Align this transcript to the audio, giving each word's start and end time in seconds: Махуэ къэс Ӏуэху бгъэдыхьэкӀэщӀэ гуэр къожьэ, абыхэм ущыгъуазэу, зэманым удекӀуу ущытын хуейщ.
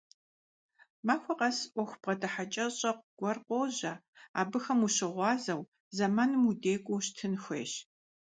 Махуэ 1.05 1.33
къэс 1.39 1.57
Ӏуэху 1.73 1.97
бгъэдыхьэкӀэщӀэ 2.01 2.91
гуэр 3.19 3.37
къожьэ, 3.47 3.93
абыхэм 4.39 4.79
ущыгъуазэу, 4.85 5.61
зэманым 5.95 6.43
удекӀуу 6.49 6.95
ущытын 6.99 7.33
хуейщ. 7.43 7.73